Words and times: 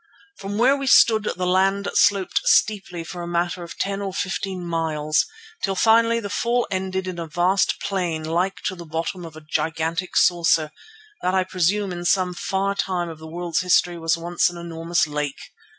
From 0.39 0.57
where 0.57 0.75
we 0.75 0.87
stood 0.87 1.25
the 1.37 1.45
land 1.45 1.87
sloped 1.93 2.41
steeply 2.45 3.03
for 3.03 3.21
a 3.21 3.27
matter 3.27 3.61
of 3.61 3.77
ten 3.77 4.01
or 4.01 4.11
fifteen 4.11 4.65
miles, 4.65 5.27
till 5.61 5.75
finally 5.75 6.19
the 6.19 6.27
fall 6.27 6.67
ended 6.71 7.05
in 7.07 7.19
a 7.19 7.27
vast 7.27 7.79
plain 7.79 8.23
like 8.23 8.63
to 8.65 8.73
the 8.73 8.83
bottom 8.87 9.23
of 9.25 9.35
a 9.35 9.41
gigantic 9.47 10.17
saucer, 10.17 10.71
that 11.21 11.35
I 11.35 11.43
presume 11.43 11.91
in 11.91 12.03
some 12.05 12.33
far 12.33 12.73
time 12.73 13.09
of 13.09 13.19
the 13.19 13.27
world's 13.27 13.59
history 13.59 13.99
was 13.99 14.17
once 14.17 14.49
an 14.49 14.57
enormous 14.57 15.05
lake. 15.05 15.51